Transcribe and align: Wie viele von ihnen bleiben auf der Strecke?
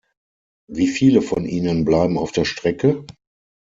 Wie 0.67 0.87
viele 0.87 1.21
von 1.21 1.45
ihnen 1.45 1.85
bleiben 1.85 2.17
auf 2.17 2.31
der 2.31 2.43
Strecke? 2.43 3.05